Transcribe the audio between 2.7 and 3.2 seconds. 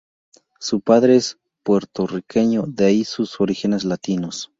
ahí